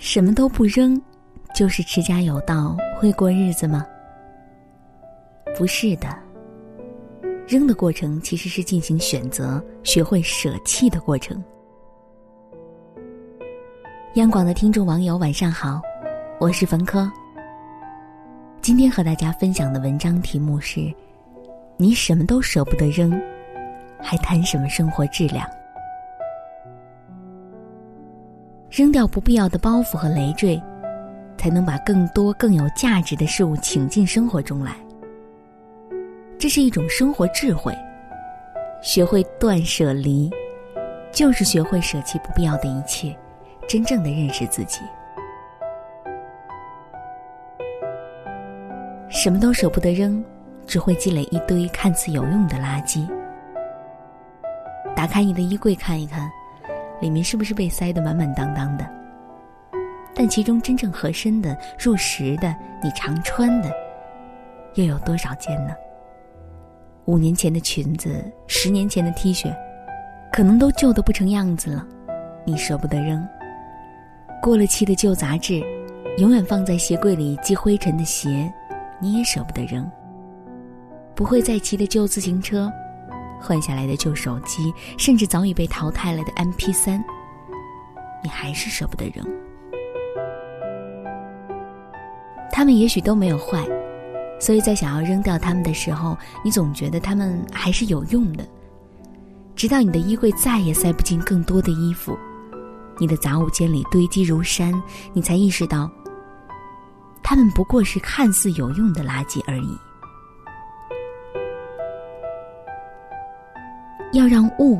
[0.00, 1.00] 什么都不扔，
[1.54, 3.86] 就是持家有道，会过日子吗？
[5.54, 6.08] 不是的。
[7.46, 11.44] 扔的过程其实是进行选择、学会舍弃的过程。
[14.14, 15.82] 央广的听众网友晚上好，
[16.40, 17.08] 我是冯科。
[18.62, 20.90] 今天和大家分享的文章题目是：
[21.76, 23.12] 你什么都舍不得扔，
[24.00, 25.46] 还谈什么生活质量？
[28.70, 30.60] 扔掉不必要的包袱和累赘，
[31.36, 34.76] 才能把更多更有价值的事物请进生活中来。
[36.38, 37.76] 这是一种生活智慧，
[38.80, 40.30] 学会断舍离，
[41.10, 43.14] 就是学会舍弃不必要的一切，
[43.66, 44.80] 真正的认识自己。
[49.08, 50.24] 什么都舍不得扔，
[50.64, 53.04] 只会积累一堆看似有用的垃圾。
[54.94, 56.30] 打开你的衣柜看一看。
[57.00, 58.88] 里面是不是被塞得满满当当的？
[60.14, 63.70] 但其中真正合身的、入时的、你常穿的，
[64.74, 65.74] 又有多少件呢？
[67.06, 69.54] 五年前的裙子，十年前的 T 恤，
[70.30, 71.86] 可能都旧得不成样子了，
[72.44, 73.26] 你舍不得扔。
[74.42, 75.62] 过了期的旧杂志，
[76.18, 78.52] 永远放在鞋柜里积灰尘的鞋，
[79.00, 79.90] 你也舍不得扔。
[81.14, 82.70] 不会再骑的旧自行车。
[83.40, 87.02] 换下来的旧手机，甚至早已被淘汰了的 MP 三，
[88.22, 89.26] 你还是舍不得扔。
[92.52, 93.66] 他们也许都没有坏，
[94.38, 98.46] 所以在想要扔掉他们的时候，你总觉得他们还是有用的。
[99.56, 102.16] 直到你的衣柜再也塞不进更多的衣服，
[102.98, 104.80] 你的杂物间里堆积如山，
[105.12, 105.90] 你才意识到，
[107.22, 109.78] 他们不过是看似有用的垃圾而已。
[114.12, 114.78] 要让物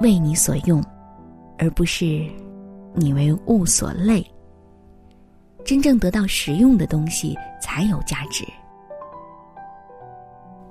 [0.00, 0.82] 为你所用，
[1.58, 2.26] 而不是
[2.94, 4.24] 你为物所累。
[5.64, 8.44] 真正得到实用的东西才有价值。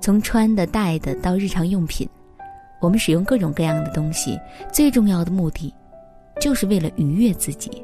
[0.00, 2.08] 从穿的、戴的到日常用品，
[2.80, 4.38] 我们使用各种各样的东西，
[4.72, 5.72] 最重要的目的，
[6.40, 7.82] 就是为了愉悦自己，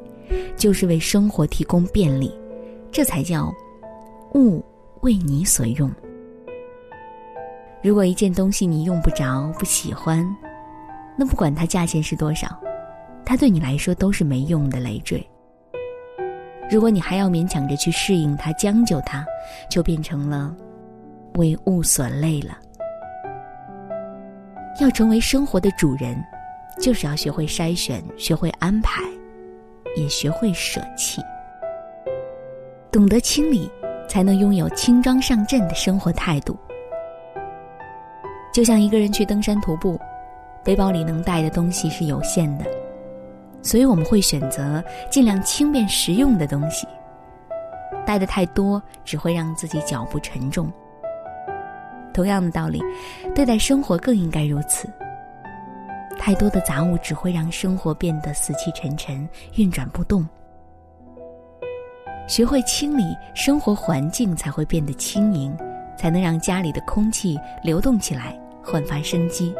[0.55, 2.31] 就是为生活提供便利，
[2.91, 3.51] 这才叫
[4.35, 4.63] 物
[5.01, 5.89] 为你所用。
[7.83, 10.23] 如果一件东西你用不着、不喜欢，
[11.17, 12.47] 那不管它价钱是多少，
[13.25, 15.27] 它对你来说都是没用的累赘。
[16.69, 19.25] 如果你还要勉强着去适应它、将就它，
[19.67, 20.55] 就变成了
[21.35, 22.55] 为物所累了。
[24.79, 26.23] 要成为生活的主人，
[26.79, 29.01] 就是要学会筛选、学会安排，
[29.97, 31.19] 也学会舍弃。
[32.91, 33.69] 懂得清理，
[34.07, 36.55] 才能拥有轻装上阵的生活态度。
[38.51, 39.99] 就像一个人去登山徒步，
[40.63, 42.65] 背包里能带的东西是有限的，
[43.61, 46.87] 所以我们会选择尽量轻便实用的东西。
[48.05, 50.71] 带的太多，只会让自己脚步沉重。
[52.13, 52.81] 同样的道理，
[53.33, 54.89] 对待生活更应该如此。
[56.19, 60.27] 太多的杂物只会让生活变得死气沉沉、运转不动。
[62.27, 65.55] 学会清理生活环境，才会变得轻盈，
[65.95, 68.37] 才能让家里的空气流动起来。
[68.63, 69.53] 焕发生机，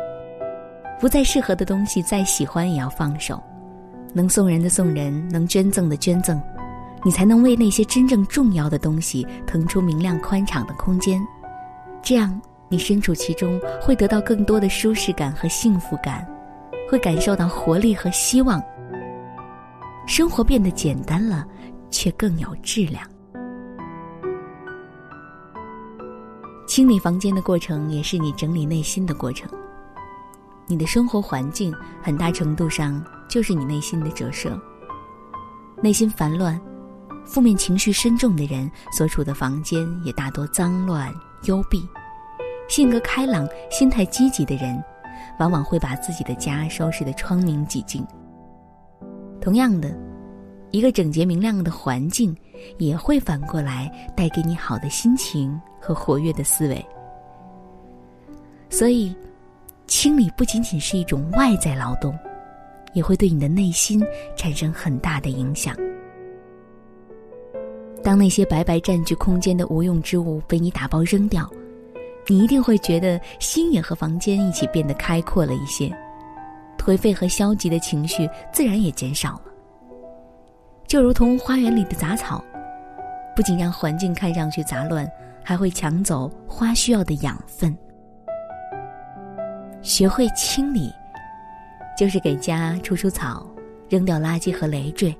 [1.00, 3.42] 不再适合的东西，再喜欢也要放手。
[4.14, 6.42] 能送人的送人，能捐赠的捐赠，
[7.04, 11.22] 你才能为那些真正重要的东西腾出明亮宽敞的空间。
[12.02, 16.28] 这样，你身处其中，会得到更多的舒适感和幸福感，
[16.90, 18.62] 会感受到活力和希望。
[20.08, 21.46] 生活变得简单了，
[21.90, 23.02] 却更有质量。
[26.72, 29.50] 清理房间的过程，也是你整理内心的过程。
[30.68, 34.58] 你的生活环境，很大程度上就是你内心的折射。
[35.82, 36.58] 内心烦乱、
[37.26, 41.86] 负面情绪深重的人，所处的房间也大多脏乱幽闭。
[42.70, 44.82] 性格开朗、心态积极的人，
[45.40, 48.08] 往往会把自己的家收拾得窗明几净。
[49.42, 49.94] 同样的，
[50.72, 52.36] 一个整洁明亮的环境，
[52.78, 55.60] 也会反过来带给你好的心情。
[55.84, 56.86] 和活跃的思维，
[58.70, 59.16] 所以，
[59.88, 62.16] 清理不仅仅是一种外在劳动，
[62.94, 64.00] 也会对你的内心
[64.36, 65.76] 产生很大的影响。
[68.04, 71.50] 当那些白白占据空间的无用之物被你打包扔掉，
[72.28, 75.92] 你一定会觉得心也和房间一起变得开阔了一些，
[76.78, 79.51] 颓废和消极的情绪自然也减少了。
[80.92, 82.44] 就如同花园里的杂草，
[83.34, 85.10] 不仅让环境看上去杂乱。
[85.42, 87.76] 还会抢走花需要的养分。
[89.82, 90.94] 学会清理，
[91.98, 93.44] 就是给家除除草，
[93.90, 95.18] 扔掉垃圾和累赘，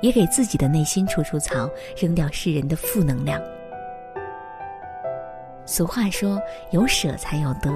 [0.00, 3.40] 也给自己的内心除除草，扔掉世人的负能量。
[5.66, 6.40] 俗话说
[6.72, 7.70] ：“有舍才有得。”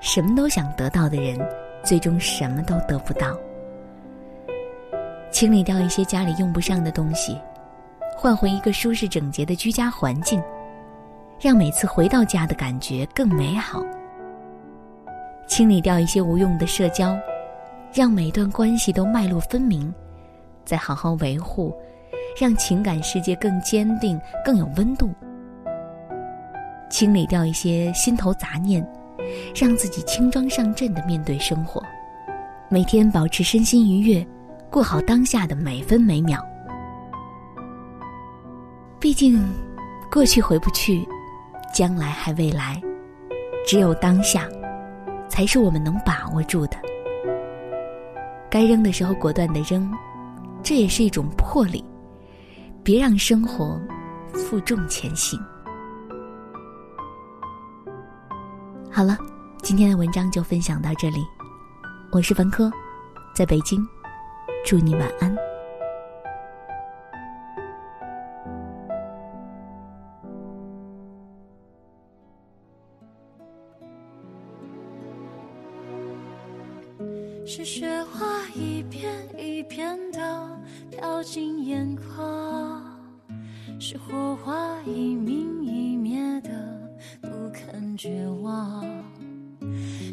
[0.00, 1.38] 什么都想得到的人，
[1.82, 3.34] 最终什么都得不到。
[5.34, 7.36] 清理掉一些家里用不上的东西，
[8.16, 10.40] 换回一个舒适整洁的居家环境，
[11.40, 13.82] 让每次回到家的感觉更美好。
[15.48, 17.18] 清理掉一些无用的社交，
[17.92, 19.92] 让每段关系都脉络分明，
[20.64, 21.74] 再好好维护，
[22.40, 25.10] 让情感世界更坚定、更有温度。
[26.88, 28.86] 清理掉一些心头杂念，
[29.52, 31.82] 让自己轻装上阵的面对生活，
[32.68, 34.24] 每天保持身心愉悦。
[34.74, 36.44] 过好当下的每分每秒。
[38.98, 39.40] 毕竟，
[40.10, 41.06] 过去回不去，
[41.72, 42.82] 将来还未来，
[43.64, 44.48] 只有当下，
[45.28, 46.76] 才是我们能把握住的。
[48.50, 49.88] 该扔的时候果断的扔，
[50.60, 51.84] 这也是一种魄力。
[52.82, 53.80] 别让生活
[54.32, 55.38] 负重前行。
[58.90, 59.16] 好了，
[59.62, 61.24] 今天的文章就分享到这里。
[62.10, 62.68] 我是文科，
[63.36, 63.78] 在北京。
[64.64, 65.36] 祝你晚安。
[77.46, 78.24] 是雪花
[78.54, 80.58] 一片一片的
[80.90, 82.82] 飘进眼眶，
[83.78, 86.50] 是火花一明一灭的
[87.20, 88.93] 不肯绝望。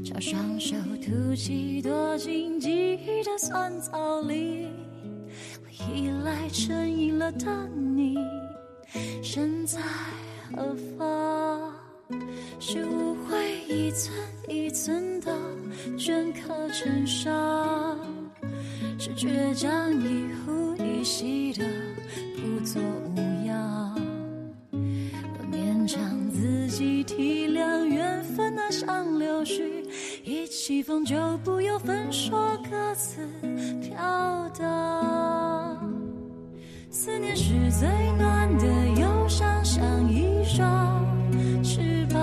[0.04, 4.68] 朝双手吐气，躲进记忆的酸草里。
[5.64, 8.18] 我依赖成瘾了的你，
[9.24, 9.80] 身在
[10.52, 11.74] 何方？
[12.60, 14.14] 是误会一寸
[14.48, 15.32] 一寸的
[15.98, 17.98] 镌刻成伤，
[19.00, 21.64] 是倔强一呼一吸的
[30.54, 31.16] 起风就
[31.46, 33.26] 不由分说，各自
[33.80, 35.80] 飘荡。
[36.90, 37.88] 思念是最
[38.18, 38.66] 暖的
[39.00, 39.82] 忧伤，像
[40.12, 41.06] 一双
[41.64, 42.22] 翅膀，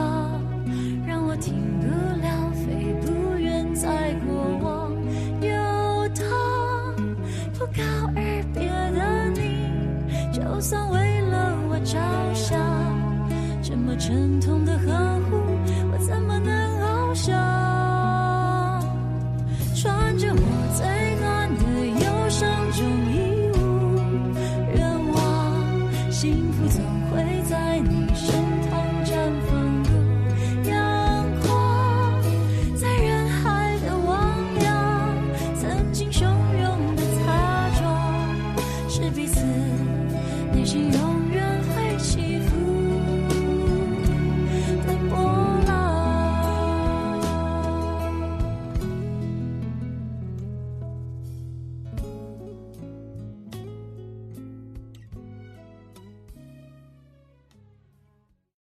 [1.07, 1.87] 让我停不
[2.21, 4.93] 了，飞不远，在过往
[5.41, 6.23] 游荡。
[7.59, 7.83] 不告
[8.15, 11.99] 而别的你，就算为了我着
[12.35, 12.61] 想，
[13.63, 15.37] 这么沉痛的呵护，
[15.91, 17.48] 我怎么能翱翔？
[27.11, 28.35] 会在你身
[28.71, 28.98] 旁